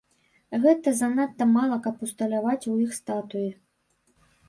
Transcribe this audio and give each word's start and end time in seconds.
Гэта 0.63 0.93
занадта 1.01 1.47
мала, 1.53 1.79
каб 1.85 2.03
усталяваць 2.09 2.61
у 2.75 2.77
іх 2.89 2.99
статуі. 3.03 3.49